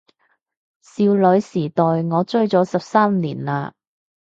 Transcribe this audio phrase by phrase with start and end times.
[0.81, 3.71] 少女時代我追咗十三年喇